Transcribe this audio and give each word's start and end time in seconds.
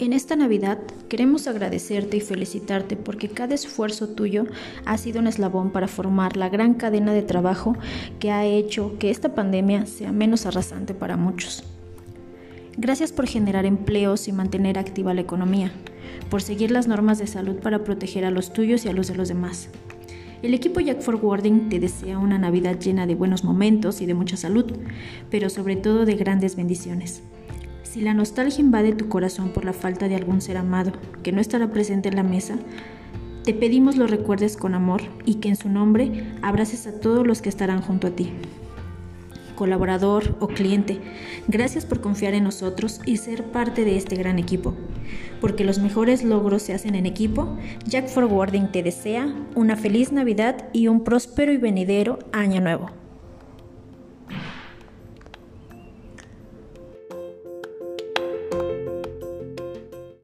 En 0.00 0.12
esta 0.12 0.34
Navidad 0.34 0.78
queremos 1.08 1.46
agradecerte 1.46 2.16
y 2.16 2.20
felicitarte 2.20 2.96
porque 2.96 3.28
cada 3.28 3.54
esfuerzo 3.54 4.08
tuyo 4.08 4.44
ha 4.84 4.98
sido 4.98 5.20
un 5.20 5.28
eslabón 5.28 5.70
para 5.70 5.86
formar 5.86 6.36
la 6.36 6.48
gran 6.48 6.74
cadena 6.74 7.12
de 7.12 7.22
trabajo 7.22 7.76
que 8.18 8.32
ha 8.32 8.44
hecho 8.44 8.98
que 8.98 9.10
esta 9.10 9.36
pandemia 9.36 9.86
sea 9.86 10.10
menos 10.10 10.46
arrasante 10.46 10.94
para 10.94 11.16
muchos. 11.16 11.62
Gracias 12.76 13.12
por 13.12 13.28
generar 13.28 13.66
empleos 13.66 14.26
y 14.26 14.32
mantener 14.32 14.80
activa 14.80 15.14
la 15.14 15.20
economía, 15.20 15.70
por 16.28 16.42
seguir 16.42 16.72
las 16.72 16.88
normas 16.88 17.20
de 17.20 17.28
salud 17.28 17.54
para 17.60 17.84
proteger 17.84 18.24
a 18.24 18.32
los 18.32 18.52
tuyos 18.52 18.84
y 18.84 18.88
a 18.88 18.92
los 18.92 19.06
de 19.06 19.14
los 19.14 19.28
demás. 19.28 19.68
El 20.42 20.54
equipo 20.54 20.80
Jack 20.80 21.02
Forwarding 21.02 21.68
te 21.68 21.78
desea 21.78 22.18
una 22.18 22.36
Navidad 22.36 22.80
llena 22.80 23.06
de 23.06 23.14
buenos 23.14 23.44
momentos 23.44 24.00
y 24.00 24.06
de 24.06 24.14
mucha 24.14 24.36
salud, 24.36 24.72
pero 25.30 25.48
sobre 25.50 25.76
todo 25.76 26.04
de 26.04 26.16
grandes 26.16 26.56
bendiciones. 26.56 27.22
Si 27.94 28.00
la 28.00 28.12
nostalgia 28.12 28.60
invade 28.60 28.92
tu 28.92 29.08
corazón 29.08 29.50
por 29.50 29.64
la 29.64 29.72
falta 29.72 30.08
de 30.08 30.16
algún 30.16 30.40
ser 30.40 30.56
amado 30.56 30.90
que 31.22 31.30
no 31.30 31.40
estará 31.40 31.70
presente 31.70 32.08
en 32.08 32.16
la 32.16 32.24
mesa, 32.24 32.58
te 33.44 33.54
pedimos 33.54 33.96
lo 33.96 34.08
recuerdes 34.08 34.56
con 34.56 34.74
amor 34.74 35.02
y 35.24 35.34
que 35.34 35.48
en 35.48 35.54
su 35.54 35.68
nombre 35.68 36.26
abraces 36.42 36.88
a 36.88 36.98
todos 36.98 37.24
los 37.24 37.40
que 37.40 37.50
estarán 37.50 37.82
junto 37.82 38.08
a 38.08 38.10
ti. 38.10 38.32
Colaborador 39.54 40.36
o 40.40 40.48
cliente, 40.48 40.98
gracias 41.46 41.86
por 41.86 42.00
confiar 42.00 42.34
en 42.34 42.42
nosotros 42.42 43.00
y 43.06 43.18
ser 43.18 43.44
parte 43.52 43.84
de 43.84 43.96
este 43.96 44.16
gran 44.16 44.40
equipo. 44.40 44.74
Porque 45.40 45.62
los 45.62 45.78
mejores 45.78 46.24
logros 46.24 46.62
se 46.64 46.74
hacen 46.74 46.96
en 46.96 47.06
equipo, 47.06 47.56
Jack 47.86 48.08
Forwarding 48.08 48.72
te 48.72 48.82
desea 48.82 49.32
una 49.54 49.76
feliz 49.76 50.10
Navidad 50.10 50.68
y 50.72 50.88
un 50.88 51.04
próspero 51.04 51.52
y 51.52 51.58
venidero 51.58 52.18
año 52.32 52.60
nuevo. 52.60 53.03